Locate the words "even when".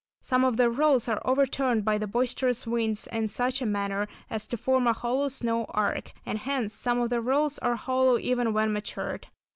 8.17-8.73